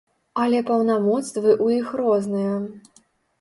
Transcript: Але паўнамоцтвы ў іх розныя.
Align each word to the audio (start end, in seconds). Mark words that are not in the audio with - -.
Але 0.43 0.61
паўнамоцтвы 0.69 1.51
ў 1.65 1.83
іх 1.83 1.93
розныя. 2.01 2.57